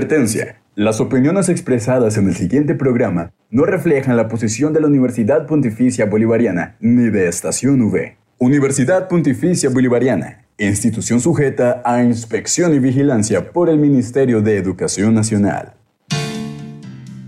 [0.00, 0.60] Advertencia.
[0.76, 6.06] Las opiniones expresadas en el siguiente programa no reflejan la posición de la Universidad Pontificia
[6.06, 8.16] Bolivariana ni de Estación V.
[8.38, 15.74] Universidad Pontificia Bolivariana, institución sujeta a inspección y vigilancia por el Ministerio de Educación Nacional.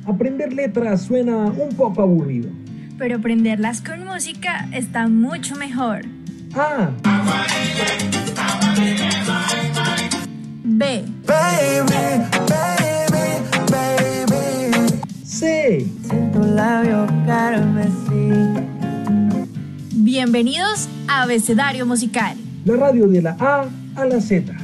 [0.06, 2.50] Aprender letras suena un poco aburrido.
[2.98, 6.02] Pero aprenderlas con música está mucho mejor.
[6.54, 6.92] Ah,
[10.80, 11.04] B.
[11.26, 13.34] Baby, baby,
[13.70, 15.02] baby.
[16.10, 18.30] En tu labio carmesí.
[19.92, 22.38] Bienvenidos a Abecedario Musical.
[22.64, 24.54] La radio de la A a la Z.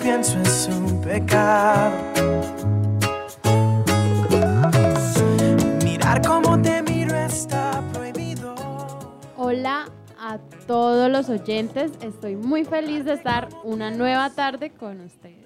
[0.00, 1.96] pienso es un pecado.
[5.84, 8.54] Mirar como te miro está prohibido.
[9.36, 15.36] Hola a todos los oyentes, estoy muy feliz de estar una nueva tarde con ustedes.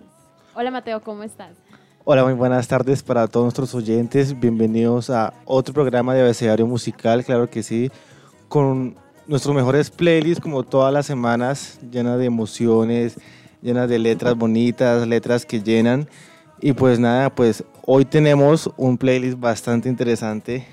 [0.55, 1.57] Hola Mateo, ¿cómo estás?
[2.05, 4.39] Hola, muy buenas tardes para todos nuestros oyentes.
[4.39, 7.91] Bienvenidos a otro programa de abecedario musical, claro que sí,
[8.49, 8.95] con
[9.27, 13.17] nuestros mejores playlists como todas las semanas, llenas de emociones,
[13.65, 16.07] llenas de letras bonitas, letras que llenan.
[16.61, 20.65] Y pues nada, pues hoy tenemos un playlist bastante interesante,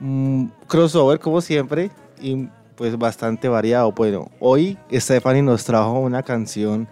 [0.00, 3.92] un crossover como siempre y pues bastante variado.
[3.92, 6.88] Bueno, hoy Stephanie nos trajo una canción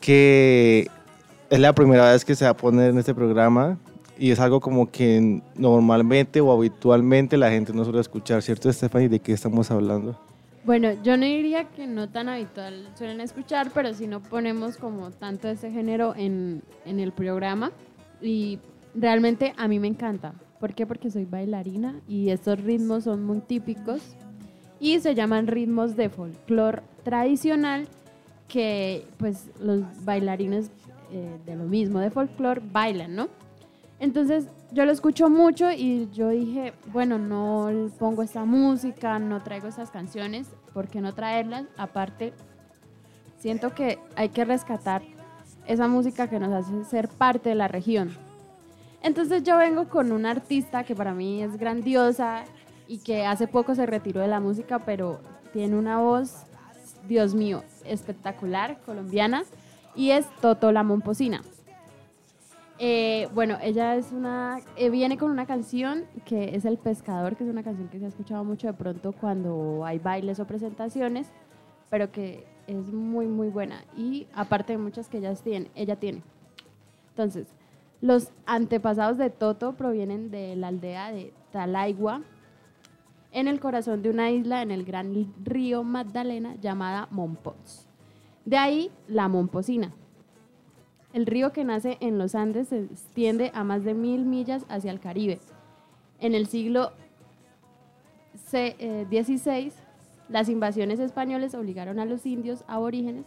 [0.00, 0.88] que
[1.50, 3.78] es la primera vez que se va a poner en este programa
[4.18, 9.08] y es algo como que normalmente o habitualmente la gente no suele escuchar, ¿cierto, Stephanie?
[9.08, 10.18] ¿De qué estamos hablando?
[10.66, 15.12] Bueno, yo no diría que no tan habitual suelen escuchar, pero si no ponemos como
[15.12, 17.70] tanto ese género en, en el programa
[18.20, 18.58] y
[18.92, 20.34] realmente a mí me encanta.
[20.58, 20.84] ¿Por qué?
[20.84, 24.02] Porque soy bailarina y estos ritmos son muy típicos
[24.80, 27.86] y se llaman ritmos de folclore tradicional
[28.48, 30.72] que pues los bailarines
[31.12, 33.28] eh, de lo mismo de folclore bailan, ¿no?
[34.00, 39.68] Entonces yo lo escucho mucho y yo dije, bueno, no pongo esta música, no traigo
[39.68, 41.64] estas canciones, ¿por qué no traerlas?
[41.76, 42.32] Aparte,
[43.38, 45.02] siento que hay que rescatar
[45.66, 48.16] esa música que nos hace ser parte de la región.
[49.02, 52.44] Entonces yo vengo con una artista que para mí es grandiosa
[52.88, 55.20] y que hace poco se retiró de la música, pero
[55.52, 56.44] tiene una voz,
[57.06, 59.44] Dios mío, espectacular, colombiana,
[59.94, 61.42] y es Toto la Momposina.
[62.78, 67.44] Eh, bueno, ella es una, eh, viene con una canción que es El Pescador, que
[67.44, 71.32] es una canción que se ha escuchado mucho de pronto cuando hay bailes o presentaciones,
[71.88, 73.82] pero que es muy, muy buena.
[73.96, 76.22] Y aparte de muchas que ella tiene, ella tiene.
[77.10, 77.46] Entonces,
[78.02, 82.22] los antepasados de Toto provienen de la aldea de Talaigua,
[83.32, 87.88] en el corazón de una isla en el gran río Magdalena llamada Mompox.
[88.44, 89.92] De ahí la Momposina.
[91.16, 94.90] El río que nace en los Andes se extiende a más de mil millas hacia
[94.90, 95.38] el Caribe.
[96.20, 96.92] En el siglo
[98.50, 99.72] XVI,
[100.28, 103.24] las invasiones españoles obligaron a los indios aborígenes,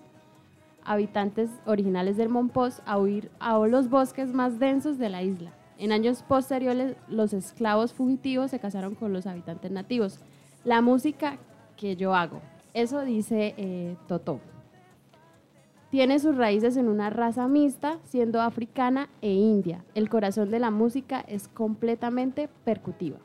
[0.84, 5.52] habitantes originales del Mompox, a huir a los bosques más densos de la isla.
[5.80, 10.20] En años posteriores, los esclavos fugitivos se casaron con los habitantes nativos.
[10.64, 11.40] La música
[11.76, 12.40] que yo hago,
[12.76, 14.42] eso dice eh, Totó.
[15.90, 19.84] Tiene sus raíces en una raza mixta, siendo africana e india.
[19.96, 23.18] El corazón de la música es completamente percutiva.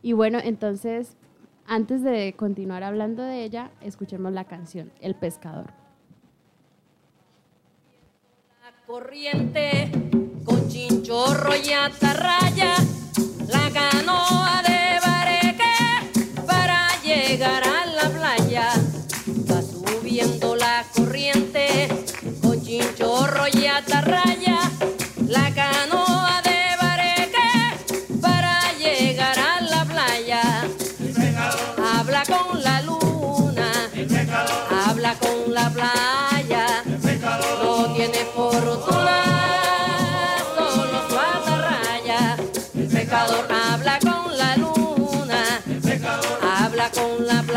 [0.00, 1.16] Y bueno, entonces,
[1.66, 5.72] antes de continuar hablando de ella, escuchemos la canción, El Pescador.
[8.62, 9.90] La corriente
[10.44, 12.74] con chinchorro y atarraya,
[13.48, 14.69] la canoa de
[23.48, 24.58] y atarraya,
[25.26, 30.42] la canoa de bareque para llegar a la playa.
[31.94, 33.72] Habla con la luna,
[34.86, 36.84] habla con la playa,
[37.62, 39.22] no tiene fortuna,
[40.56, 42.36] solo su atarraya.
[42.74, 45.62] El pecador habla con la luna,
[46.42, 47.49] habla con la playa,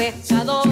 [0.00, 0.69] Regresan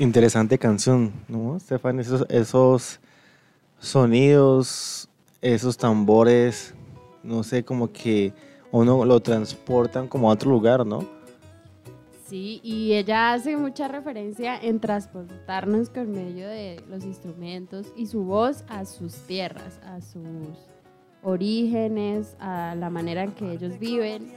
[0.00, 2.00] Interesante canción, ¿no, Estefan?
[2.00, 3.00] Esos, esos
[3.80, 5.10] sonidos,
[5.42, 6.72] esos tambores,
[7.22, 8.32] no sé, como que
[8.72, 11.04] uno lo transportan como a otro lugar, ¿no?
[12.26, 18.22] Sí, y ella hace mucha referencia en transportarnos por medio de los instrumentos y su
[18.22, 20.24] voz a sus tierras, a sus
[21.22, 24.32] orígenes, a la manera en que ellos viven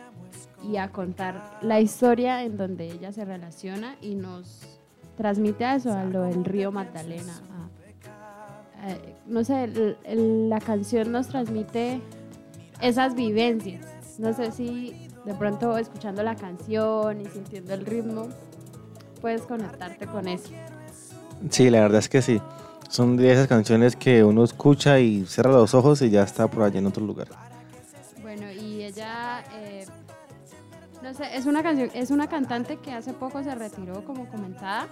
[0.61, 4.82] y a contar la historia en donde ella se relaciona y nos
[5.17, 7.33] transmite a eso, a lo del río Magdalena.
[7.51, 12.01] a- a- no sé, el- el- la canción nos transmite
[12.81, 13.85] esas vivencias.
[14.19, 18.27] No sé si de pronto escuchando la canción y sintiendo el ritmo,
[19.21, 20.49] puedes conectarte con eso.
[21.49, 22.41] Sí, la verdad es que sí.
[22.89, 26.63] Son de esas canciones que uno escucha y cierra los ojos y ya está por
[26.63, 27.27] allá en otro lugar.
[28.21, 29.82] Bueno, y ella, eh,
[31.19, 34.87] es una canción, es una cantante que hace poco se retiró como comentada,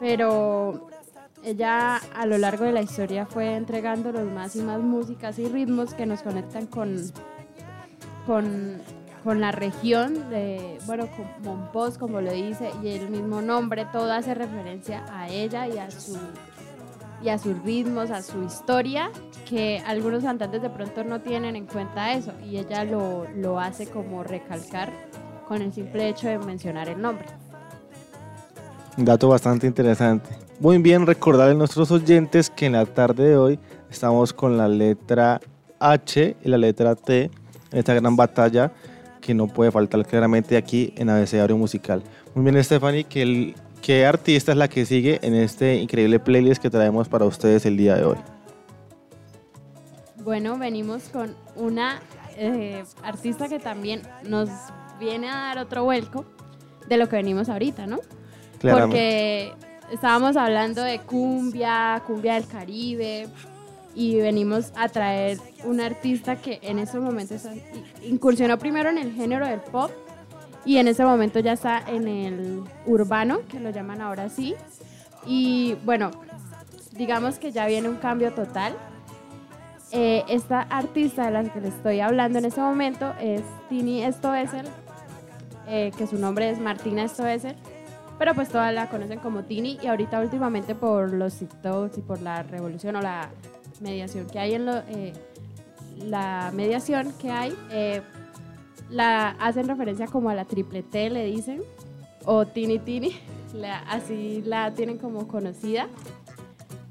[0.00, 0.88] pero
[1.42, 5.94] ella a lo largo de la historia fue entregándonos más y más músicas y ritmos
[5.94, 6.96] que nos conectan con,
[8.26, 8.80] con,
[9.22, 14.12] con la región de, bueno, con Monpós, como lo dice, y el mismo nombre, todo
[14.12, 16.16] hace referencia a ella y a su
[17.22, 19.10] y a sus ritmos, a su historia,
[19.48, 23.86] que algunos cantantes de pronto no tienen en cuenta eso y ella lo, lo hace
[23.86, 24.92] como recalcar
[25.48, 27.26] con el simple hecho de mencionar el nombre.
[28.96, 30.30] Un dato bastante interesante.
[30.60, 33.58] Muy bien recordar a nuestros oyentes que en la tarde de hoy
[33.90, 35.40] estamos con la letra
[35.80, 37.30] H y la letra T en
[37.78, 38.72] esta gran batalla
[39.20, 42.02] que no puede faltar claramente aquí en Abecedario Musical.
[42.34, 46.62] Muy bien, Stephanie, ¿qué, el- ¿qué artista es la que sigue en este increíble playlist
[46.62, 48.16] que traemos para ustedes el día de hoy?
[50.22, 52.00] Bueno, venimos con una
[52.38, 54.48] eh, artista que también nos
[54.98, 56.24] viene a dar otro vuelco
[56.88, 57.98] de lo que venimos ahorita, ¿no?
[58.62, 59.52] Porque
[59.92, 63.28] estábamos hablando de cumbia, cumbia del Caribe,
[63.94, 67.42] y venimos a traer un artista que en estos momentos
[68.02, 69.90] incursionó primero en el género del pop
[70.64, 74.54] y en ese momento ya está en el urbano, que lo llaman ahora así.
[75.26, 76.10] Y bueno,
[76.92, 78.74] digamos que ya viene un cambio total.
[79.92, 84.66] Eh, esta artista de la que le estoy hablando en este momento es Tini Stoessel,
[85.68, 87.54] eh, que su nombre es Martina Stoessel,
[88.18, 92.20] pero pues todas la conocen como Tini y ahorita últimamente por los TikToks y por
[92.22, 93.30] la revolución o la
[93.80, 95.12] mediación que hay en lo, eh,
[95.98, 98.02] la mediación que hay, eh,
[98.90, 101.62] la hacen referencia como a la triple T, le dicen,
[102.24, 103.16] o Tini Tini,
[103.54, 105.88] la- así la tienen como conocida.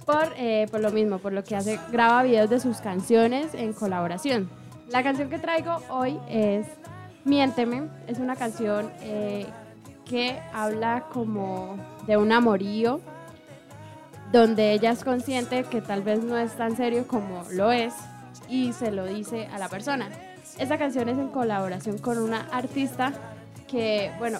[0.06, 3.72] Por, eh, por lo mismo, por lo que hace, graba videos de sus canciones en
[3.72, 4.50] colaboración.
[4.90, 6.68] La canción que traigo hoy es
[7.24, 9.46] Miénteme, es una canción eh,
[10.04, 13.00] que habla como de un amorío,
[14.34, 17.94] donde ella es consciente que tal vez no es tan serio como lo es
[18.50, 20.10] y se lo dice a la persona.
[20.58, 23.12] Esta canción es en colaboración con una artista
[23.68, 24.40] que, bueno,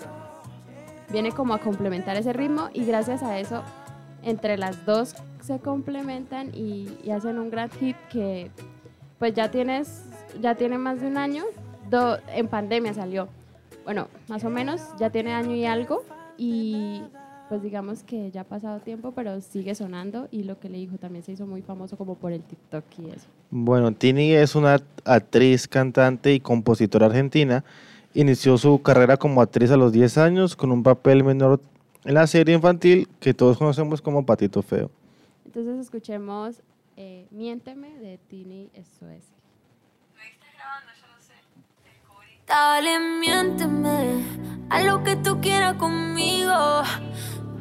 [1.12, 3.64] viene como a complementar ese ritmo y gracias a eso
[4.22, 8.50] entre las dos se complementan y, hacen un gran hit que
[9.20, 10.04] pues ya tienes
[10.42, 11.44] ya tiene más de un año.
[11.90, 13.28] Do- en pandemia salió.
[13.84, 16.04] Bueno más o menos ya tiene año y algo
[16.38, 17.02] y
[17.54, 20.98] pues digamos que ya ha pasado tiempo pero sigue sonando y lo que le dijo
[20.98, 24.82] también se hizo muy famoso como por el TikTok y eso Bueno, Tini es una
[25.06, 27.64] actriz, cantante y compositora argentina.
[28.16, 31.62] Inició su carrera como actriz a los 10 años con un papel menor
[32.06, 34.90] en la serie infantil que todos conocemos como Patito Feo.
[35.46, 36.56] entonces escuchemos
[36.98, 39.26] eh, Miénteme de Tini SOS
[42.48, 44.24] Dale, miénteme
[44.70, 46.52] a lo que tú quieras conmigo.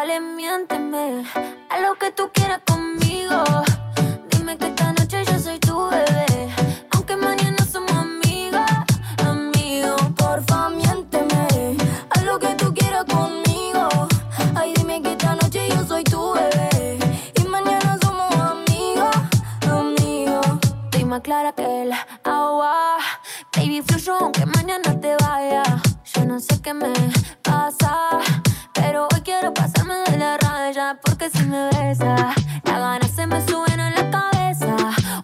[0.00, 1.26] Dale, miénteme
[1.68, 3.44] a lo que tú quieras conmigo.
[4.30, 6.48] Dime que esta noche yo soy tu bebé.
[6.92, 8.70] Aunque mañana somos amigos,
[9.18, 10.00] amigos.
[10.16, 11.76] Porfa, miénteme
[12.16, 13.88] a lo que tú quieras conmigo.
[14.54, 16.98] Ay, dime que esta noche yo soy tu bebé.
[17.34, 19.14] Y mañana somos amigos,
[19.68, 20.46] amigos.
[20.84, 21.92] Estoy más clara que el
[22.24, 22.96] agua.
[23.54, 25.62] Baby, fluyo aunque mañana te vaya.
[26.14, 26.88] Yo no sé qué me
[32.10, 34.76] me besa, las ganas se me suben a la cabeza.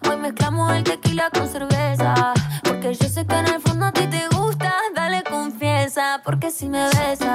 [0.07, 2.33] Hoy mezclamos el tequila con cerveza.
[2.63, 4.73] Porque yo sé que en el fondo a ti te gusta.
[4.95, 6.21] Dale confianza.
[6.23, 7.33] Porque si me besa,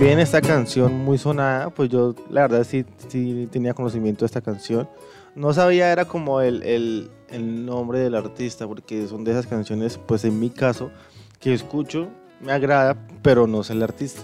[0.00, 4.40] Bien, esta canción muy sonada, pues yo la verdad sí, sí tenía conocimiento de esta
[4.40, 4.88] canción.
[5.34, 9.98] No sabía era como el, el, el nombre del artista, porque son de esas canciones,
[9.98, 10.90] pues en mi caso,
[11.38, 12.08] que escucho,
[12.40, 14.22] me agrada, pero no sé el artista.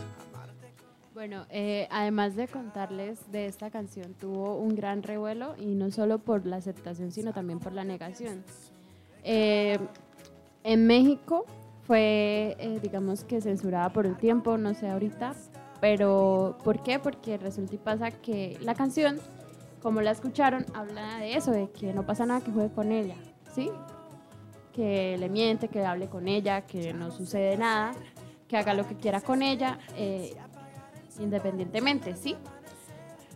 [1.12, 6.20] Bueno, eh, además de contarles de esta canción, tuvo un gran revuelo y no solo
[6.20, 8.44] por la aceptación, sino también por la negación.
[9.24, 9.78] Eh,
[10.64, 11.44] en México
[11.86, 15.34] fue, eh, digamos que censurada por un tiempo, no sé ahorita,
[15.80, 16.98] pero ¿por qué?
[16.98, 19.18] Porque resulta y pasa que la canción,
[19.82, 23.16] como la escucharon, habla de eso, de que no pasa nada que juegue con ella,
[23.54, 23.70] ¿sí?
[24.72, 27.92] Que le miente, que hable con ella, que no sucede nada,
[28.48, 29.78] que haga lo que quiera con ella.
[29.96, 30.34] eh,
[31.18, 32.36] independientemente, ¿sí?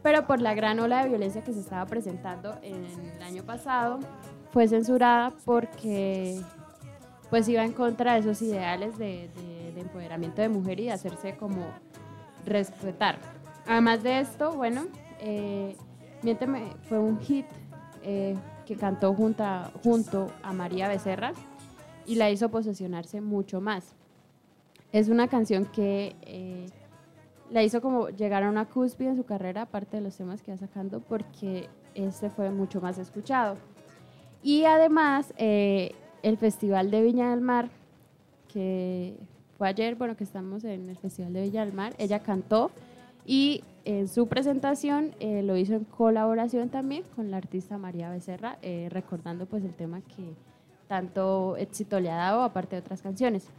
[0.02, 2.84] Pero por la gran ola de violencia que se estaba presentando en
[3.16, 3.98] el año pasado,
[4.52, 6.40] fue censurada porque
[7.30, 10.92] pues iba en contra de esos ideales de, de- de empoderamiento de mujer y de
[10.92, 11.64] hacerse como
[12.46, 13.18] respetar.
[13.66, 14.86] Además de esto, bueno,
[15.20, 15.76] eh,
[16.22, 17.46] Miénteme fue un hit
[18.02, 21.32] eh, que cantó junto a, María Becerra
[22.06, 23.94] y la hizo posesionarse mucho más.
[24.92, 26.66] Es una canción que eh,
[27.50, 30.52] la hizo como llegar a una cúspide en su carrera, aparte de los temas que
[30.52, 33.56] va sacando, porque este fue mucho más escuchado.
[34.42, 37.70] Y además, eh, el Festival de Viña del Mar,
[38.48, 39.16] que
[39.60, 42.70] fue ayer, bueno, que estamos en el Festival de Viña del Mar, ella cantó
[43.26, 48.56] y en su presentación eh, lo hizo en colaboración también con la artista María Becerra,
[48.62, 50.34] eh, recordando pues el tema que
[50.88, 53.50] tanto éxito le ha dado, aparte de otras canciones.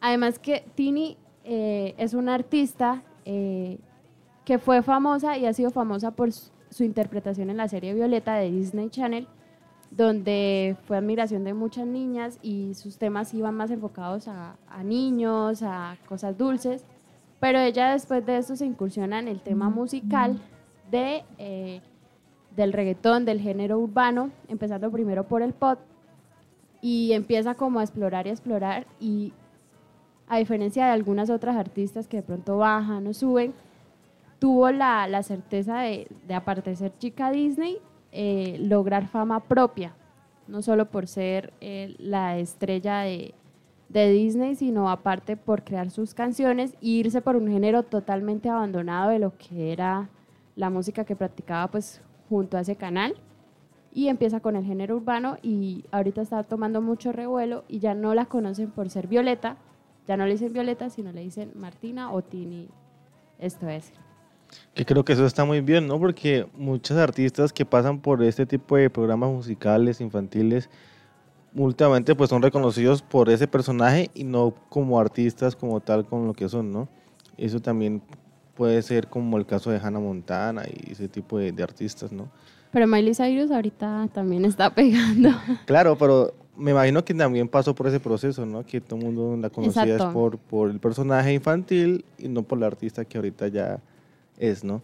[0.00, 3.78] Además que Tini eh, es una artista eh,
[4.44, 8.34] que fue famosa y ha sido famosa por su, su interpretación en la serie Violeta
[8.34, 9.28] de Disney Channel,
[9.90, 15.62] donde fue admiración de muchas niñas y sus temas iban más enfocados a, a niños,
[15.62, 16.84] a cosas dulces.
[17.40, 20.40] Pero ella después de esto se incursiona en el tema musical
[20.90, 21.80] de, eh,
[22.54, 25.78] del reggaetón, del género urbano, empezando primero por el pop
[26.80, 29.32] y empieza como a explorar y a explorar y
[30.28, 33.54] a diferencia de algunas otras artistas que de pronto bajan o suben,
[34.38, 37.78] tuvo la, la certeza de, de, aparte de ser chica Disney,
[38.18, 39.94] eh, lograr fama propia,
[40.48, 43.34] no solo por ser eh, la estrella de,
[43.90, 49.10] de Disney, sino aparte por crear sus canciones e irse por un género totalmente abandonado
[49.10, 50.08] de lo que era
[50.54, 52.00] la música que practicaba pues
[52.30, 53.14] junto a ese canal.
[53.92, 58.14] Y empieza con el género urbano y ahorita está tomando mucho revuelo y ya no
[58.14, 59.58] la conocen por ser Violeta,
[60.08, 62.70] ya no le dicen Violeta, sino le dicen Martina o Tini,
[63.38, 63.92] esto es.
[64.74, 65.98] Que creo que eso está muy bien, ¿no?
[65.98, 70.68] Porque muchos artistas que pasan por este tipo de programas musicales, infantiles,
[71.54, 76.34] últimamente pues son reconocidos por ese personaje y no como artistas como tal con lo
[76.34, 76.88] que son, ¿no?
[77.36, 78.02] Eso también
[78.54, 82.28] puede ser como el caso de Hannah Montana y ese tipo de, de artistas, ¿no?
[82.72, 85.30] Pero Miley Cyrus ahorita también está pegando.
[85.64, 88.64] Claro, pero me imagino que también pasó por ese proceso, ¿no?
[88.64, 92.66] Que todo el mundo la conocía por, por el personaje infantil y no por la
[92.66, 93.80] artista que ahorita ya
[94.38, 94.82] es, ¿no?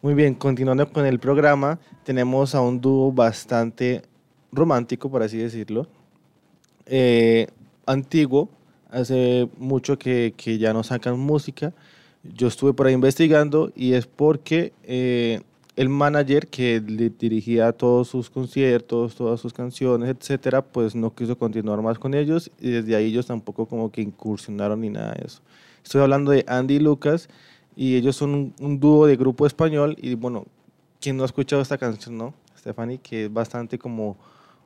[0.00, 4.02] Muy bien, continuando con el programa, tenemos a un dúo bastante
[4.50, 5.86] romántico, por así decirlo.
[6.86, 7.46] Eh,
[7.86, 8.48] antiguo,
[8.90, 11.72] hace mucho que, que ya no sacan música.
[12.22, 15.40] Yo estuve por ahí investigando y es porque eh,
[15.76, 21.36] el manager que le dirigía todos sus conciertos, todas sus canciones, etcétera, pues no quiso
[21.38, 25.26] continuar más con ellos y desde ahí ellos tampoco como que incursionaron ni nada de
[25.26, 25.40] eso.
[25.82, 27.28] Estoy hablando de Andy Lucas
[27.76, 30.44] y ellos son un, dúo de grupo español y bueno,
[31.00, 32.34] quien no ha escuchado esta canción, ¿no?
[32.56, 34.16] Stephanie, que es bastante como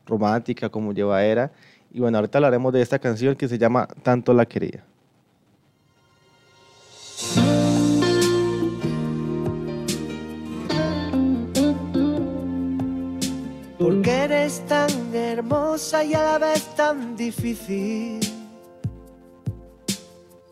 [0.07, 1.51] romántica, como llevadera.
[1.93, 4.85] Y bueno, ahorita hablaremos de esta canción que se llama Tanto la quería.
[13.79, 18.26] Porque eres tan hermosa y a la vez tan difícil.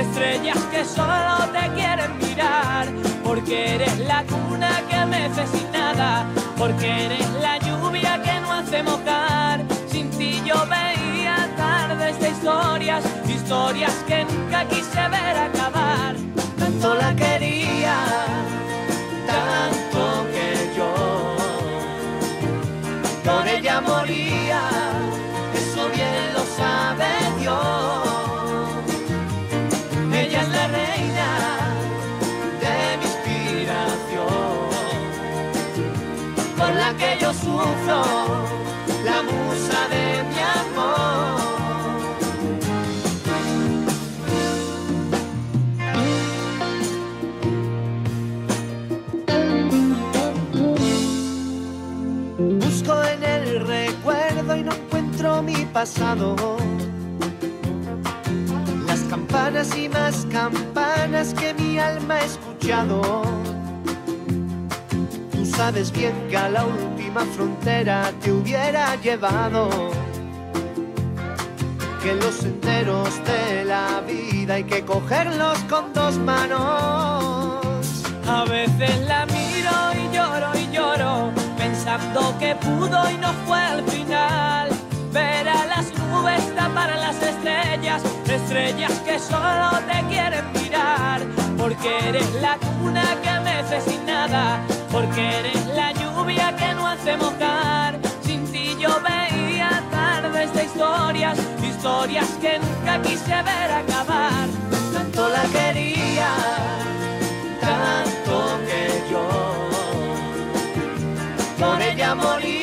[0.00, 2.86] estrellas que solo te quieren mirar.
[3.22, 6.26] Porque eres la cuna que mece sin nada,
[6.56, 9.64] porque eres la lluvia que no hace mojar.
[9.90, 16.14] Sin ti yo veía tardes de historias, historias que nunca quise ver acabar.
[16.58, 17.96] Tanto la quería,
[55.72, 56.36] pasado.
[58.86, 63.22] Las campanas y más campanas que mi alma ha escuchado.
[65.32, 69.68] Tú sabes bien que a la última frontera te hubiera llevado.
[72.02, 77.64] Que los senderos de la vida hay que cogerlos con dos manos.
[78.28, 83.82] A veces la miro y lloro y lloro, pensando que pudo y no fue al
[83.84, 84.73] final.
[85.14, 91.22] Ver a las nubes tapar las estrellas, estrellas que solo te quieren mirar.
[91.56, 97.16] Porque eres la cuna que mece sin nada, porque eres la lluvia que no hace
[97.16, 97.96] mojar.
[98.24, 104.48] Sin ti yo veía tardes de historias, historias que nunca quise ver acabar.
[104.92, 106.28] Tanto la quería
[107.60, 109.64] tanto que yo
[111.58, 112.53] por ella moría,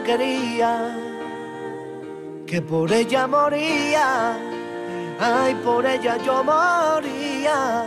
[0.00, 0.96] quería
[2.46, 4.36] que por ella moría,
[5.18, 7.84] ay, por ella yo moría.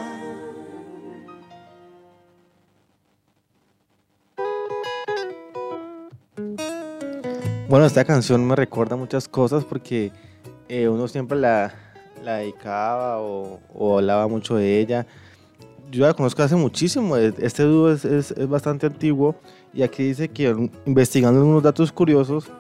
[7.68, 10.12] Bueno, esta canción me recuerda muchas cosas porque
[10.70, 11.74] eh, uno siempre la,
[12.24, 15.08] dedicaba o hablaba mucho de ella.
[15.96, 19.34] Yo la conozco hace muchísimo, e- este dúo es, es- es bastante antiguo
[19.74, 20.54] y aquí dice que
[20.86, 22.52] investigando unos datos curiosos,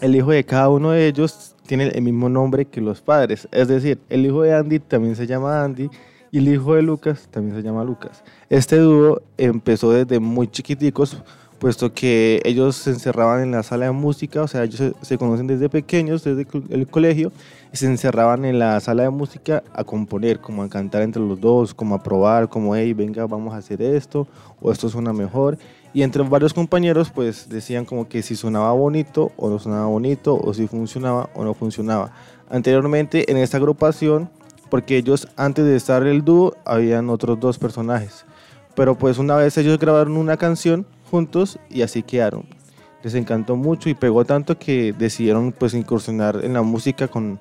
[0.00, 3.48] el hijo de cada uno de ellos tiene el mismo nombre que los padres.
[3.50, 5.90] Es decir, el hijo de Andy también se llama Andy
[6.30, 8.22] y el hijo de Lucas también se llama Lucas.
[8.48, 11.16] Este dúo empezó desde muy chiquiticos,
[11.62, 15.16] puesto que ellos se encerraban en la sala de música, o sea, ellos se, se
[15.16, 17.30] conocen desde pequeños, desde el colegio,
[17.72, 21.40] y se encerraban en la sala de música a componer, como a cantar entre los
[21.40, 24.26] dos, como a probar, como, hey, venga, vamos a hacer esto,
[24.60, 25.56] o esto suena mejor.
[25.94, 30.34] Y entre varios compañeros, pues decían como que si sonaba bonito o no sonaba bonito,
[30.34, 32.10] o si funcionaba o no funcionaba.
[32.50, 34.30] Anteriormente en esta agrupación,
[34.68, 38.24] porque ellos antes de estar el dúo, habían otros dos personajes.
[38.74, 42.44] Pero pues una vez ellos grabaron una canción juntos y así quedaron.
[43.04, 47.38] Les encantó mucho y pegó tanto que decidieron pues incursionar en la música con,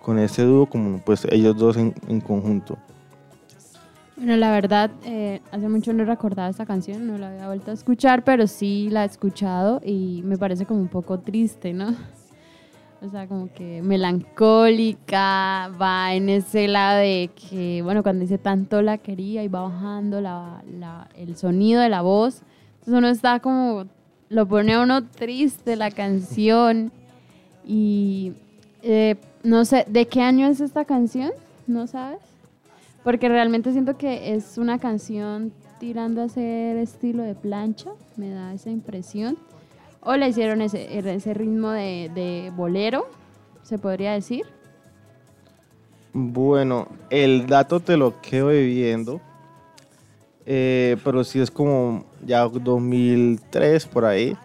[0.00, 2.78] con este dúo como pues ellos dos en, en conjunto.
[4.16, 7.74] Bueno, la verdad, eh, hace mucho no recordaba esta canción, no la había vuelto a
[7.74, 11.94] escuchar, pero sí la he escuchado y me parece como un poco triste, ¿no?
[13.02, 18.82] O sea, como que melancólica, va en ese lado de que, bueno, cuando dice tanto
[18.82, 22.42] la quería y va bajando la, la- el sonido de la voz,
[22.92, 23.86] uno está como,
[24.28, 26.92] lo pone a uno triste la canción
[27.66, 28.32] y
[28.82, 31.30] eh, no sé, ¿de qué año es esta canción?
[31.66, 32.20] ¿No sabes?
[33.04, 38.52] Porque realmente siento que es una canción tirando a ser estilo de plancha, me da
[38.52, 39.38] esa impresión.
[40.02, 43.06] O le hicieron ese, ese ritmo de, de bolero,
[43.62, 44.44] se podría decir.
[46.12, 49.20] Bueno, el dato te lo quedo debiendo,
[50.46, 54.36] eh, pero sí es como ya 2003 por ahí.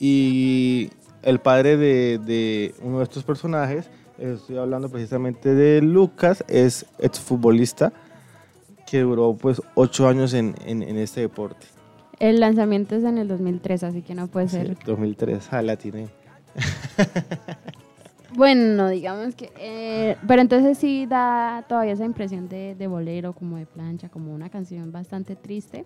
[0.00, 0.90] Y
[1.22, 7.92] el padre de, de uno de estos personajes, estoy hablando precisamente de Lucas, es exfutbolista
[8.86, 11.66] que duró pues ocho años en, en, en este deporte.
[12.18, 14.76] El lanzamiento es en el 2003, así que no puede Sí, ser.
[14.84, 16.08] 2003, ah, la tiene.
[18.34, 19.50] Bueno, digamos que...
[19.58, 24.34] eh, pero entonces sí da todavía esa impresión de, de bolero, como de plancha, como
[24.34, 25.84] una canción bastante triste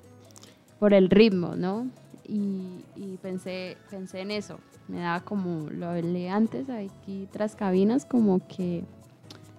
[0.79, 1.89] por el ritmo, ¿no?
[2.29, 4.59] Y, y pensé, pensé en eso.
[4.89, 8.85] Me daba como, lo hablé antes aquí tras cabinas, como que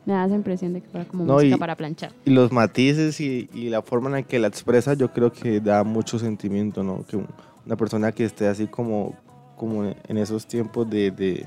[0.06, 2.12] me da esa impresión de que fuera como No, música y- para planchar.
[2.23, 5.60] Y los matices y, y la forma en la que la expresa, yo creo que
[5.60, 7.06] da mucho sentimiento, ¿no?
[7.06, 7.28] Que un-
[7.65, 9.13] una persona que esté así como,
[9.58, 11.45] como en esos tiempos de, de,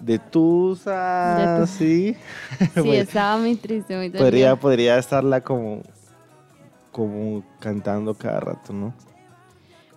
[0.00, 2.16] de tusa, De sí.
[2.58, 4.56] Sí, Pues, estaba muy triste, muy podría, dolida.
[4.56, 5.82] podría estarla como,
[6.92, 8.94] como cantando cada rato, ¿no?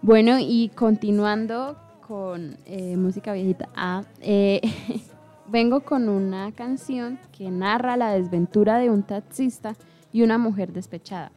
[0.01, 1.75] Bueno, y continuando
[2.07, 4.61] con eh, música viejita, ah, eh,
[5.47, 9.75] vengo con una canción que narra la desventura de un taxista
[10.13, 11.31] y una mujer despechada.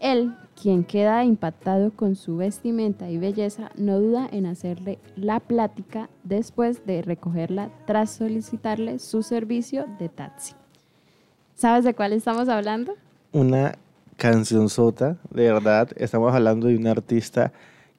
[0.00, 6.08] Él, quien queda impactado con su vestimenta y belleza, no duda en hacerle la plática
[6.22, 10.54] después de recogerla tras solicitarle su servicio de taxi.
[11.56, 12.94] ¿Sabes de cuál estamos hablando?
[13.32, 13.76] Una
[14.16, 15.88] canción sota, de verdad.
[15.96, 17.52] Estamos hablando de un artista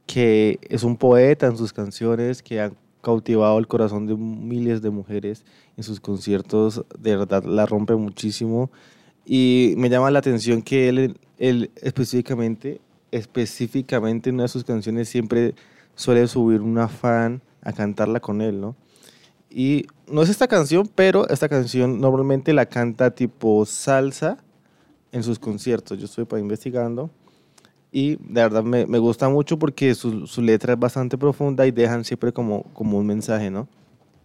[0.05, 2.71] que es un poeta en sus canciones, que ha
[3.01, 5.43] cautivado el corazón de miles de mujeres
[5.75, 8.71] en sus conciertos, de verdad la rompe muchísimo.
[9.25, 15.09] Y me llama la atención que él, él específicamente, específicamente en una de sus canciones
[15.09, 15.55] siempre
[15.95, 18.75] suele subir una fan a cantarla con él, ¿no?
[19.49, 24.37] Y no es esta canción, pero esta canción normalmente la canta tipo salsa
[25.11, 25.99] en sus conciertos.
[25.99, 27.11] Yo estoy investigando
[27.91, 31.71] y de verdad me, me gusta mucho porque su, su, letra es bastante profunda y
[31.71, 33.67] dejan siempre como, como un mensaje, ¿no?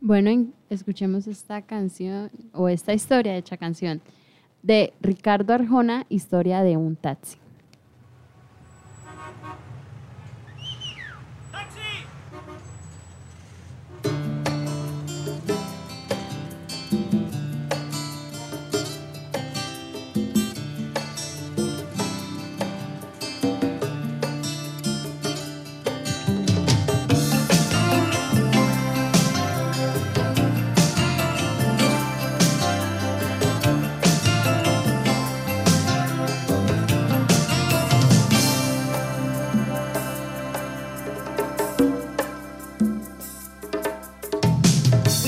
[0.00, 4.00] Bueno, escuchemos esta canción o esta historia de hecha canción
[4.62, 7.38] de Ricardo Arjona, Historia de un taxi.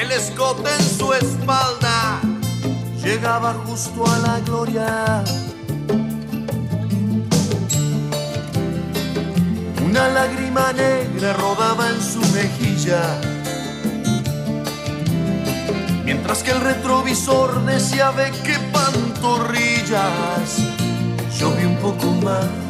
[0.00, 2.20] el escote en su espalda
[3.02, 5.22] llegaba justo a la gloria.
[9.84, 13.20] Una lágrima negra rodaba en su mejilla,
[16.04, 20.56] mientras que el retrovisor decía ve qué pantorrillas.
[21.38, 22.69] Yo un poco más.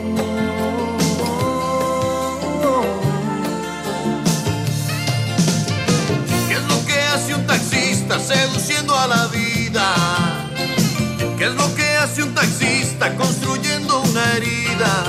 [8.19, 9.95] Seduciendo a la vida.
[11.37, 15.03] ¿Qué es lo que hace un taxista construyendo una herida?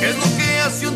[0.00, 0.95] ¿Qué es lo que hace un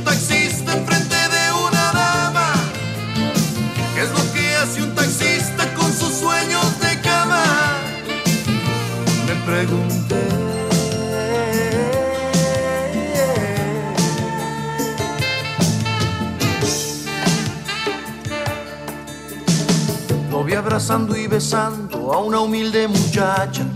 [20.81, 23.66] abrazando y besando a una humilde muchacha.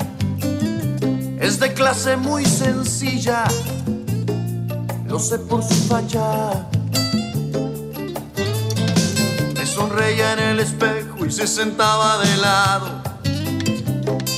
[1.38, 3.44] Es de clase muy sencilla,
[5.06, 6.66] lo sé por su facha.
[9.54, 13.02] Me sonreía en el espejo y se sentaba de lado.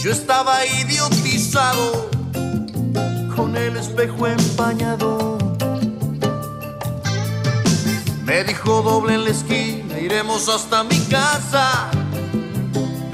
[0.02, 2.10] Yo estaba idiotizado
[3.36, 5.38] con el espejo empañado.
[8.24, 11.95] Me dijo doble en la esquina, iremos hasta mi casa.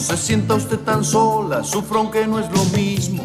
[0.00, 3.22] Se sienta usted tan sola, sufro aunque no es lo mismo.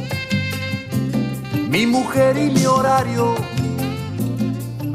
[1.69, 3.35] Mi mujer y mi horario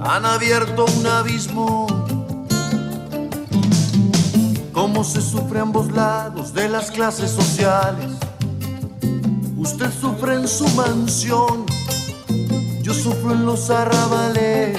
[0.00, 1.86] han abierto un abismo.
[4.72, 8.12] Cómo se sufre a ambos lados de las clases sociales.
[9.56, 11.66] Usted sufre en su mansión,
[12.82, 14.78] yo sufro en los arrabales.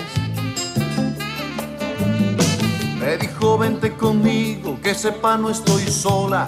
[2.99, 6.47] Me dijo vente conmigo, que sepa no estoy sola.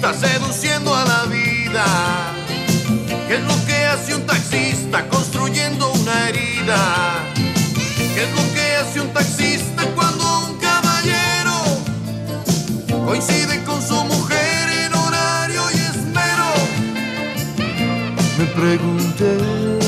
[0.00, 1.84] Taxista seduciendo a la vida?
[3.26, 7.24] ¿Qué es lo que hace un taxista construyendo una herida?
[8.14, 11.54] ¿Qué es lo que hace un taxista cuando un caballero
[13.06, 16.48] coincide con su mujer en horario y esmero?
[18.38, 19.87] Me pregunté.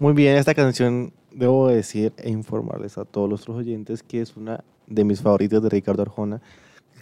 [0.00, 4.64] Muy bien, esta canción debo decir e informarles a todos nuestros oyentes que es una
[4.86, 6.40] de mis favoritas de Ricardo Arjona.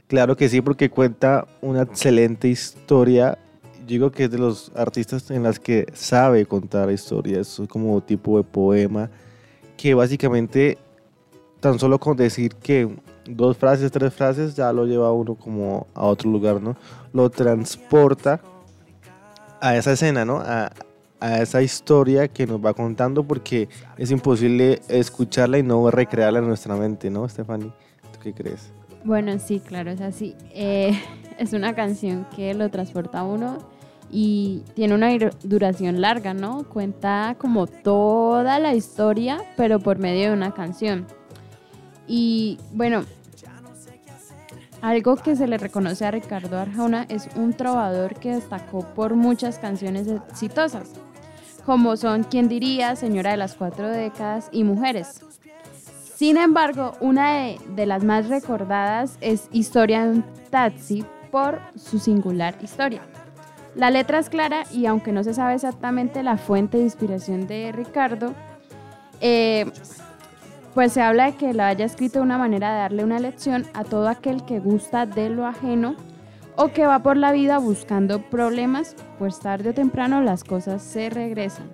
[0.08, 3.38] Claro que sí, porque cuenta una excelente historia.
[3.82, 8.00] Yo Digo que es de los artistas en las que sabe contar historias, es como
[8.00, 9.10] tipo de poema,
[9.76, 10.76] que básicamente
[11.60, 16.04] tan solo con decir que dos frases, tres frases, ya lo lleva uno como a
[16.04, 16.76] otro lugar, ¿no?
[17.12, 18.40] Lo transporta
[19.60, 20.40] a esa escena, ¿no?
[20.44, 20.72] A,
[21.20, 26.46] a esa historia que nos va contando porque es imposible escucharla y no recrearla en
[26.48, 27.72] nuestra mente, ¿no, Stephanie?
[28.12, 28.70] ¿Tú qué crees?
[29.04, 30.34] Bueno, sí, claro, es así.
[30.52, 30.98] Eh,
[31.38, 33.58] es una canción que lo transporta a uno
[34.10, 36.64] y tiene una dur- duración larga, ¿no?
[36.64, 41.06] Cuenta como toda la historia, pero por medio de una canción.
[42.06, 43.04] Y bueno,
[44.80, 49.58] algo que se le reconoce a Ricardo Arjona es un trovador que destacó por muchas
[49.58, 50.90] canciones exitosas,
[51.68, 55.20] como son Quién diría, Señora de las Cuatro Décadas y Mujeres.
[56.14, 62.56] Sin embargo, una de, las más recordadas es Historia de un taxi por su singular
[62.62, 63.02] historia.
[63.74, 67.70] La letra es clara y aunque no se sabe exactamente la fuente de inspiración de
[67.72, 68.32] Ricardo,
[69.20, 69.70] eh,
[70.72, 73.66] pues se habla de que la haya escrito de una manera de darle una lección
[73.74, 75.96] a todo aquel que gusta de lo ajeno
[76.60, 81.08] o que va por la vida buscando problemas, pues tarde o temprano las cosas se
[81.08, 81.70] regresan.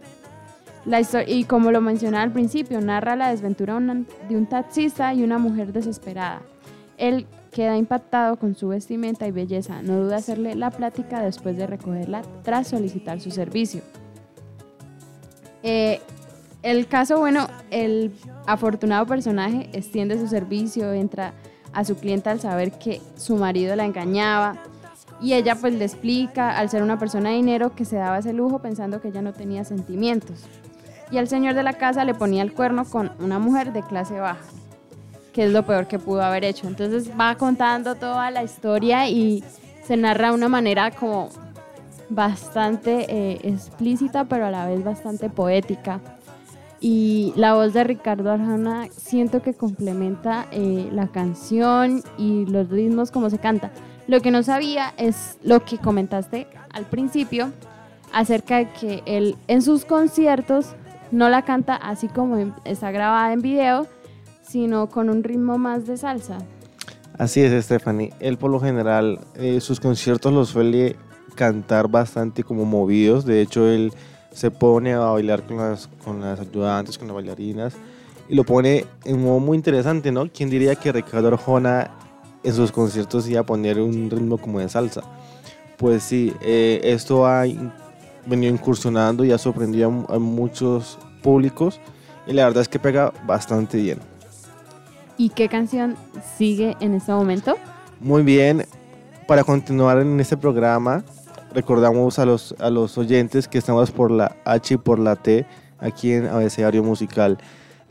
[0.85, 5.39] La y como lo mencionaba al principio, narra la desventura de un taxista y una
[5.39, 6.43] mujer desesperada.
[6.99, 11.67] Él queda impactado con su vestimenta y belleza, no duda hacerle la plática después de
[11.67, 13.81] recogerla tras solicitar su servicio.
[15.63, 16.03] Eh,
[16.63, 18.13] el caso, bueno, el
[18.47, 21.33] afortunado personaje extiende su servicio, entra
[21.73, 24.59] a su clienta al saber que su marido la engañaba
[25.25, 28.35] y ella pues le explica, al ser una persona de dinero, que se daba ese
[28.35, 30.45] lujo pensando que ella no tenía sentimientos.
[31.11, 34.21] Y el señor de la casa le ponía el cuerno con una mujer de clase
[34.21, 34.45] baja,
[35.33, 36.69] que es lo peor que pudo haber hecho.
[36.69, 39.43] Entonces va contando toda la historia y
[39.83, 41.31] se narra de una manera como
[42.11, 46.01] bastante eh, explícita, pero a la vez bastante poética.
[46.81, 53.11] Y la voz de Ricardo Arjona siento que complementa eh, la canción y los ritmos
[53.11, 53.73] como se canta.
[54.07, 57.53] Lo que no sabía es lo que comentaste al principio
[58.13, 60.75] acerca de que él en sus conciertos
[61.11, 63.87] no la canta así como está grabada en video,
[64.43, 66.39] sino con un ritmo más de salsa.
[67.17, 68.13] Así es, Stephanie.
[68.21, 70.97] Él por lo general eh, sus conciertos los suele
[71.35, 73.25] cantar bastante como movidos.
[73.25, 73.93] De hecho, él
[74.33, 77.75] se pone a bailar con las, con las ayudantes, con las bailarinas,
[78.29, 80.29] y lo pone en un modo muy interesante, ¿no?
[80.31, 81.91] ¿Quién diría que Ricardo Arjona
[82.45, 85.03] en sus conciertos iba a poner un ritmo como de salsa?
[85.77, 87.45] Pues sí, eh, esto ha
[88.27, 91.81] venido incursionando y ha sorprendido a, a muchos públicos,
[92.27, 93.99] y la verdad es que pega bastante bien.
[95.17, 95.97] ¿Y qué canción
[96.39, 97.57] sigue en este momento?
[98.01, 98.67] Muy bien,
[99.27, 101.05] para continuar en este programa,
[101.53, 105.47] recordamos a los, a los oyentes que estamos por la H y por la T
[105.79, 107.39] aquí en Abecedario Musical.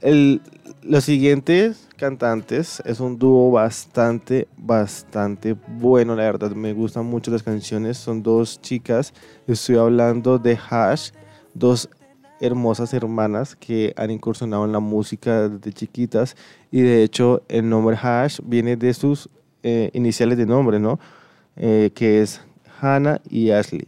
[0.01, 0.41] El-
[0.86, 6.51] los siguientes cantantes es un dúo bastante, bastante bueno, la verdad.
[6.51, 7.97] Me gustan mucho las canciones.
[7.97, 9.13] Son dos chicas.
[9.47, 11.11] Estoy hablando de Hash,
[11.53, 11.89] dos
[12.41, 16.36] hermosas hermanas que han incursionado en la música desde chiquitas.
[16.71, 19.29] Y de hecho, el nombre Hash viene de sus
[19.63, 20.99] eh, iniciales de nombre, ¿no?
[21.55, 22.41] Eh, que es
[22.81, 23.88] Hannah y Ashley.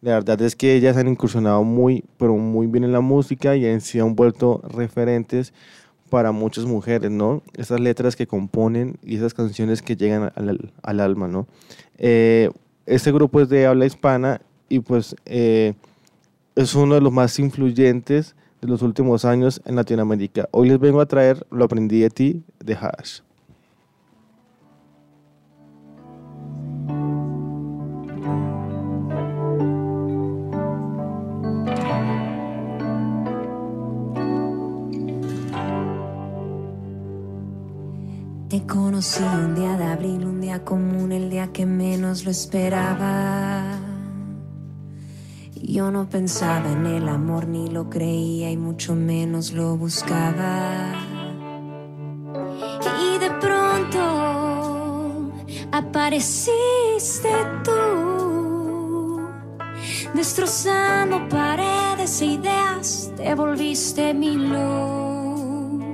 [0.00, 3.66] La verdad es que ellas han incursionado muy, pero muy bien en la música y
[3.66, 5.52] han se han vuelto referentes
[6.10, 7.42] para muchas mujeres, ¿no?
[7.56, 11.46] Esas letras que componen y esas canciones que llegan al, al alma, ¿no?
[11.96, 12.50] Eh,
[12.84, 15.74] este grupo es de habla hispana y pues eh,
[16.56, 20.48] es uno de los más influyentes de los últimos años en Latinoamérica.
[20.50, 23.20] Hoy les vengo a traer Lo aprendí de ti de Hash.
[39.00, 43.78] Conocí un día de abril, un día común, el día que menos lo esperaba.
[45.54, 50.92] Yo no pensaba en el amor, ni lo creía y mucho menos lo buscaba.
[53.02, 55.32] Y de pronto
[55.72, 57.30] apareciste
[57.64, 59.22] tú,
[60.12, 65.84] destrozando paredes e ideas, te volviste mi luz.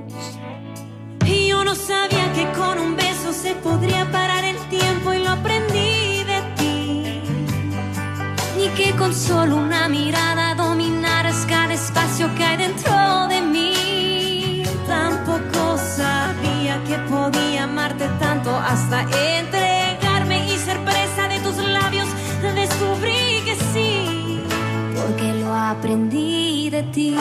[1.25, 5.31] Y yo no sabía que con un beso se podría parar el tiempo y lo
[5.31, 7.21] aprendí de ti.
[8.55, 14.63] Ni que con solo una mirada dominaras cada espacio que hay dentro de mí.
[14.85, 19.01] Tampoco sabía que podía amarte tanto hasta
[19.39, 22.07] entregarme y ser presa de tus labios.
[22.53, 24.43] Descubrí que sí,
[24.95, 27.17] porque lo aprendí de ti.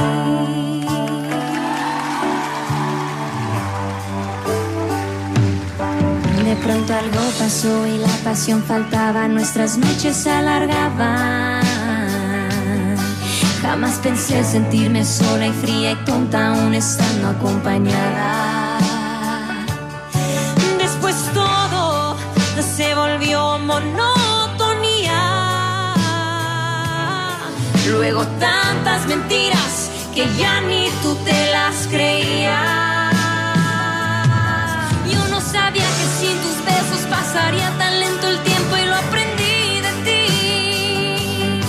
[6.56, 11.64] Pronto algo pasó y la pasión faltaba, nuestras noches se alargaban.
[13.62, 18.78] Jamás pensé sentirme sola y fría y tonta aún estando acompañada.
[20.78, 22.16] Después todo
[22.76, 25.22] se volvió monotonía.
[27.90, 32.95] Luego tantas mentiras que ya ni tú te las creías.
[37.36, 41.60] Pasaría tan lento el tiempo y lo aprendí de ti.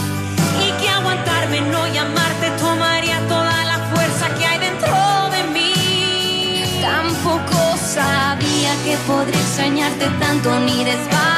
[0.65, 4.95] Y que aguantarme, no llamarte, tomaría toda la fuerza que hay dentro
[5.36, 6.80] de mí.
[6.82, 11.37] Tampoco sabía que podría extrañarte tanto ni desbaratarme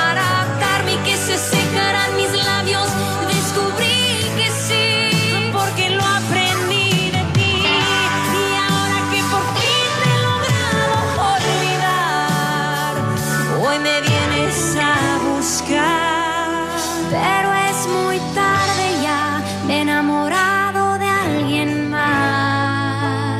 [17.10, 23.40] Pero es muy tarde ya, me enamorado de alguien más.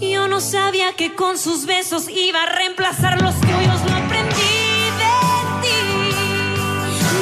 [0.00, 5.14] Yo no sabía que con sus besos iba a reemplazar los tuyos, lo aprendí de
[5.62, 5.80] ti.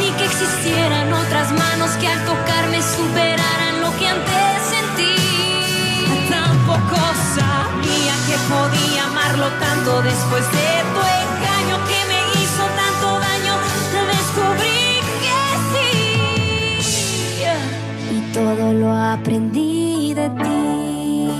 [0.00, 5.14] Ni que existieran otras manos que al tocarme superaran lo que antes sentí.
[6.28, 6.96] Tampoco
[7.36, 10.79] sabía que podía amarlo tanto después de
[18.56, 21.30] todo lo aprendí de ti.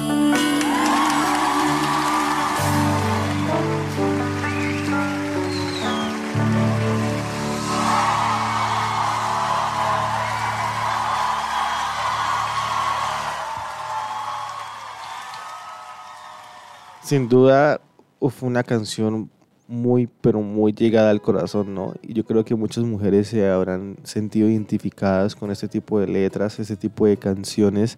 [17.02, 17.80] Sin duda,
[18.20, 19.32] fue una canción
[19.70, 21.94] muy, pero muy llegada al corazón, ¿no?
[22.02, 26.58] Y yo creo que muchas mujeres se habrán sentido identificadas con este tipo de letras,
[26.58, 27.96] este tipo de canciones,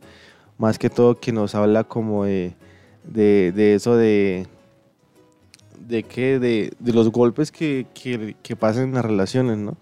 [0.59, 2.55] más que todo que nos habla como de,
[3.05, 4.47] de, de eso de,
[5.89, 9.79] de qué, de, de los golpes que, que, que pasan en las relaciones, ¿no?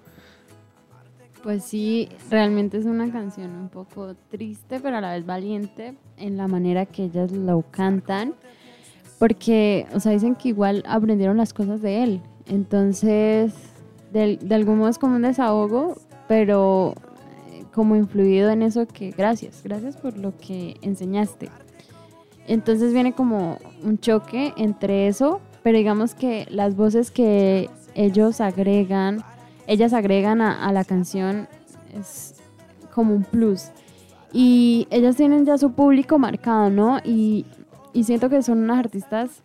[1.43, 6.36] Pues sí, realmente es una canción un poco triste, pero a la vez valiente en
[6.36, 8.34] la manera que ellas lo cantan.
[9.21, 12.23] Porque, o sea, dicen que igual aprendieron las cosas de él.
[12.47, 13.55] Entonces,
[14.12, 15.97] de, de algún modo es como un desahogo,
[16.27, 16.95] pero
[17.53, 21.51] eh, como influido en eso que gracias, gracias por lo que enseñaste.
[22.47, 29.23] Entonces viene como un choque entre eso, pero digamos que las voces que ellos agregan,
[29.66, 31.47] ellas agregan a, la canción
[31.95, 32.37] es
[32.95, 33.68] como un plus.
[34.33, 36.99] Y ellas tienen ya su público marcado, ¿no?
[37.05, 37.45] Y,
[37.93, 39.43] y siento que son unas artistas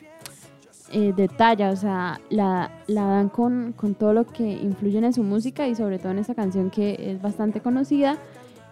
[0.91, 5.13] eh, de talla, o sea, la, la dan con, con todo lo que influye en
[5.13, 8.17] su música y sobre todo en esta canción que es bastante conocida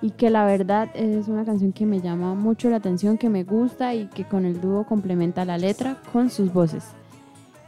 [0.02, 3.44] y que la verdad es una canción que me llama mucho la atención, que me
[3.44, 6.84] gusta y que con el dúo complementa la letra con sus voces.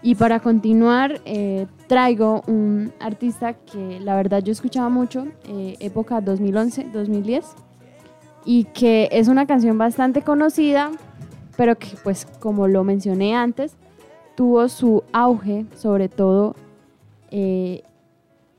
[0.01, 6.21] Y para continuar, eh, traigo un artista que la verdad yo escuchaba mucho, eh, época
[6.21, 7.45] 2011-2010,
[8.45, 10.91] y que es una canción bastante conocida,
[11.57, 13.73] pero que pues como lo mencioné antes,
[14.35, 16.55] tuvo su auge sobre todo
[17.31, 17.83] eh,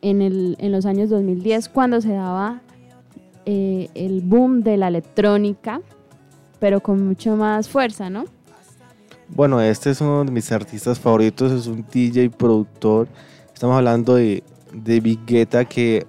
[0.03, 2.61] en, el- en los años 2010 cuando se daba
[3.44, 5.80] eh, el boom de la electrónica,
[6.59, 8.24] pero con mucho más fuerza, ¿no?
[9.28, 13.09] Bueno, este es uno de mis artistas favoritos, es un DJ productor.
[13.53, 14.42] Estamos hablando de,
[14.72, 16.07] de Big Guetta que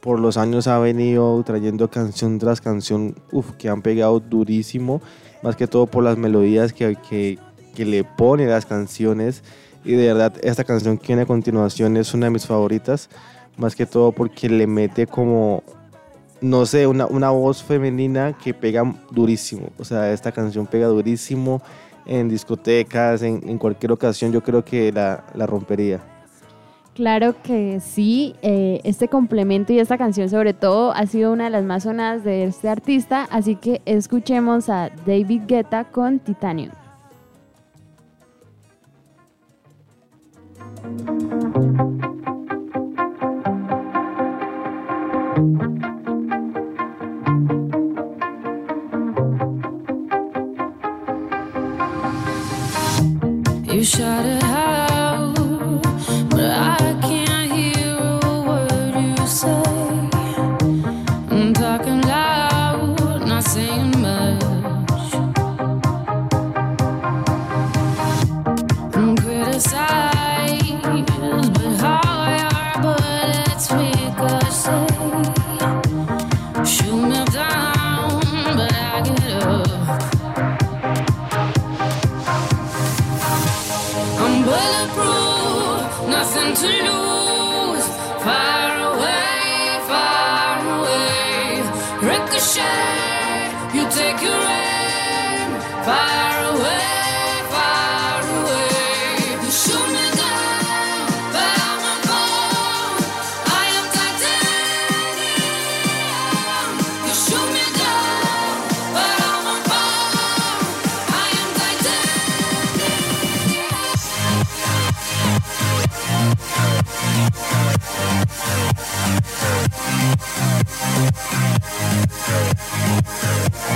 [0.00, 5.00] por los años ha venido trayendo canción tras canción, uf, que han pegado durísimo,
[5.42, 7.38] más que todo por las melodías que, que,
[7.74, 9.42] que le pone las canciones.
[9.84, 13.08] Y de verdad, esta canción que viene a continuación es una de mis favoritas,
[13.56, 15.62] más que todo porque le mete como,
[16.40, 19.70] no sé, una, una voz femenina que pega durísimo.
[19.78, 21.60] O sea, esta canción pega durísimo
[22.06, 26.11] en discotecas, en, en cualquier ocasión, yo creo que la, la rompería.
[26.94, 31.50] Claro que sí, eh, este complemento y esta canción sobre todo ha sido una de
[31.50, 36.70] las más sonadas de este artista, así que escuchemos a David Guetta con Titanium.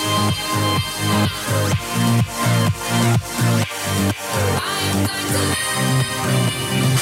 [0.00, 0.32] I'm going
[6.92, 6.97] to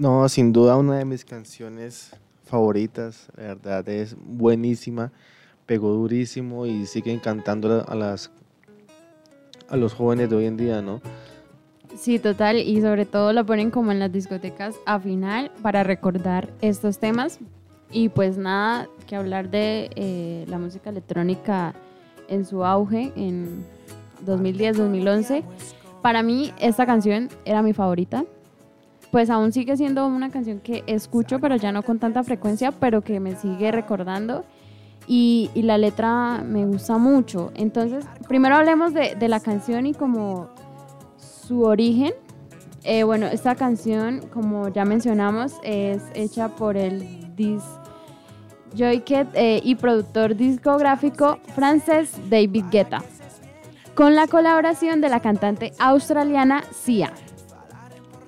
[0.00, 5.12] No, sin duda una de mis canciones favoritas, la verdad es buenísima,
[5.66, 8.30] pegó durísimo y sigue encantando a las
[9.68, 11.02] a los jóvenes de hoy en día, ¿no?
[11.96, 16.48] Sí, total, y sobre todo lo ponen como en las discotecas a final para recordar
[16.60, 17.38] estos temas.
[17.92, 21.74] Y pues nada, que hablar de eh, la música electrónica
[22.28, 23.64] en su auge en
[24.24, 25.42] 2010-2011.
[26.00, 28.24] Para mí esta canción era mi favorita.
[29.10, 33.02] Pues aún sigue siendo una canción que escucho, pero ya no con tanta frecuencia, pero
[33.02, 34.44] que me sigue recordando.
[35.08, 37.50] Y, la letra me gusta mucho.
[37.56, 40.48] Entonces, primero hablemos de, de la canción y como
[41.50, 42.12] su origen.
[42.84, 47.66] Eh, bueno, esta canción, como ya mencionamos, es hecha por el disc
[48.78, 53.02] Joyket eh, y productor discográfico francés David Guetta,
[53.96, 57.12] con la colaboración de la cantante australiana Sia,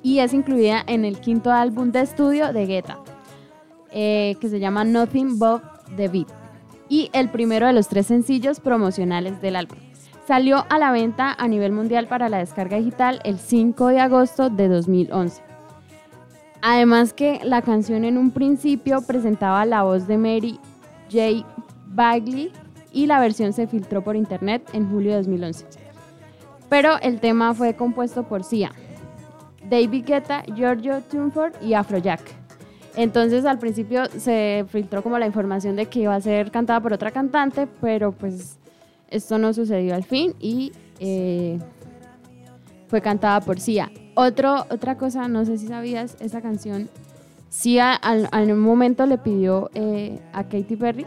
[0.03, 2.99] y es incluida en el quinto álbum de estudio de Guetta,
[3.93, 5.63] eh, que se llama Nothing But
[5.97, 6.29] the Beat,
[6.89, 9.92] y el primero de los tres sencillos promocionales del álbum.
[10.33, 14.49] Salió a la venta a nivel mundial para la descarga digital el 5 de agosto
[14.49, 15.43] de 2011.
[16.63, 20.59] Además que la canción en un principio presentaba la voz de Mary
[21.13, 21.47] J.
[21.89, 22.51] Bagley
[22.95, 25.67] y la versión se filtró por internet en julio de 2011.
[26.71, 28.73] Pero el tema fue compuesto por Sia,
[29.69, 32.23] David Guetta, Giorgio Tumford y Afrojack.
[32.97, 36.95] Entonces al principio se filtró como la información de que iba a ser cantada por
[36.95, 38.62] otra cantante, pero pues
[39.13, 41.59] esto no sucedió al fin y eh,
[42.89, 43.91] fue cantada por Sia.
[44.15, 46.89] Otro, otra cosa, no sé si sabías, esa canción,
[47.49, 51.07] Sia al, al un momento le pidió eh, a Katy Perry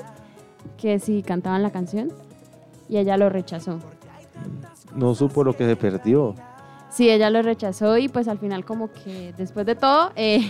[0.78, 2.12] que si cantaban la canción
[2.88, 3.80] y ella lo rechazó.
[4.96, 6.36] No supo lo que se perdió.
[6.90, 10.42] Sí, ella lo rechazó y pues al final como que después de todo, eh,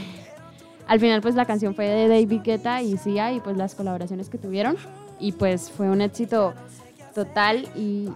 [0.88, 4.30] al final pues la canción fue de David Guetta y Sia y pues las colaboraciones
[4.30, 4.76] que tuvieron
[5.20, 6.53] y pues fue un éxito
[7.16, 8.09] total y,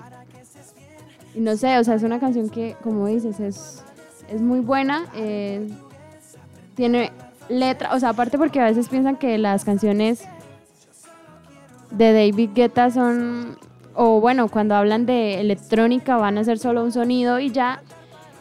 [1.33, 3.83] no sé, o sea, es una canción que como dices es,
[4.29, 5.67] es muy buena, eh,
[6.75, 7.11] tiene
[7.47, 10.25] letra, o sea, aparte porque a veces piensan que las canciones
[11.91, 13.57] de David Guetta son,
[13.95, 17.81] o bueno, cuando hablan de electrónica van a ser solo un sonido y ya.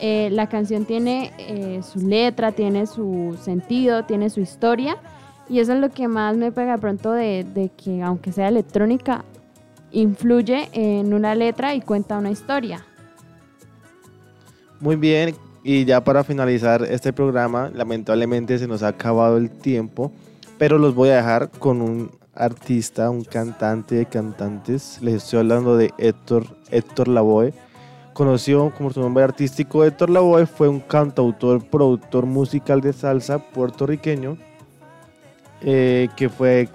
[0.00, 4.96] Eh, la canción tiene eh, su letra, tiene su sentido, tiene su historia
[5.48, 9.24] y eso es lo que más me pega de pronto de que aunque sea electrónica,
[9.92, 12.84] influye en una letra y cuenta una historia.
[14.80, 15.34] Muy bien,
[15.64, 20.12] y ya para finalizar este programa, lamentablemente se nos ha acabado el tiempo,
[20.56, 24.98] pero los voy a dejar con un artista, un cantante de cantantes.
[25.02, 27.52] Les estoy hablando de Héctor, Héctor Lavoe.
[28.12, 34.36] Conocido como su nombre artístico, Héctor Lavoe fue un cantautor, productor musical de salsa puertorriqueño
[35.60, 36.68] eh, que fue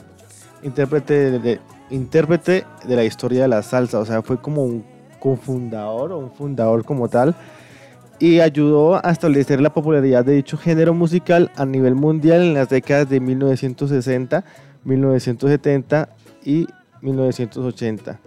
[0.64, 1.60] intérprete de, de-
[1.90, 4.00] intérprete de la historia de la salsa.
[4.00, 4.84] O sea, fue como un
[5.20, 7.36] cofundador o un fundador como tal
[8.20, 12.70] y ayudó a establecer la popularidad de dicho género musical a nivel mundial en las
[12.70, 14.44] décadas de 1960,
[14.84, 16.10] 1970
[16.46, 16.68] y
[17.02, 18.20] 1980.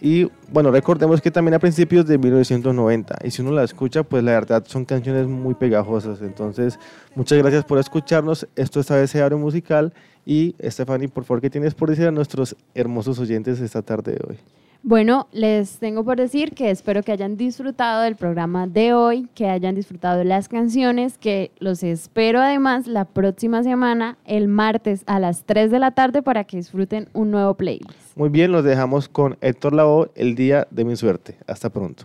[0.00, 3.16] Y bueno, recordemos que también a principios de 1990.
[3.24, 6.20] Y si uno la escucha, pues la verdad son canciones muy pegajosas.
[6.20, 6.78] Entonces,
[7.14, 8.46] muchas gracias por escucharnos.
[8.54, 9.94] Esto es Abecedario Musical.
[10.26, 14.20] Y Stephanie, por favor, ¿qué tienes por decir a nuestros hermosos oyentes esta tarde de
[14.28, 14.38] hoy?
[14.86, 19.48] Bueno, les tengo por decir que espero que hayan disfrutado del programa de hoy, que
[19.48, 25.18] hayan disfrutado de las canciones, que los espero además la próxima semana, el martes a
[25.20, 28.14] las 3 de la tarde, para que disfruten un nuevo playlist.
[28.14, 31.38] Muy bien, los dejamos con Héctor Lavoe, El Día de mi Suerte.
[31.46, 31.70] Hasta.
[31.70, 32.04] Pronto